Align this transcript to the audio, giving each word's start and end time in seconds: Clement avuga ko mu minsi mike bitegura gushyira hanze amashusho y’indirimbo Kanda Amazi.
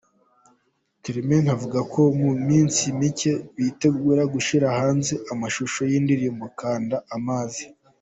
Clement 1.03 1.47
avuga 1.55 1.79
ko 1.93 2.01
mu 2.21 2.29
minsi 2.47 2.81
mike 2.99 3.31
bitegura 3.57 4.21
gushyira 4.33 4.67
hanze 4.79 5.13
amashusho 5.33 5.81
y’indirimbo 5.91 6.45
Kanda 6.61 6.97
Amazi. 7.17 7.63